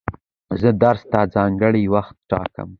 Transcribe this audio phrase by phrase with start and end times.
[0.61, 2.69] زه درس ته ځانګړی وخت ټاکم.